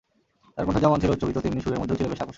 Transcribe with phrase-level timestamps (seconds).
[0.55, 2.29] তার কণ্ঠ যেমন ছিল উচ্চকিত তেমনি সুরের মধ্যেও ছিল বেশ আকর্ষণ।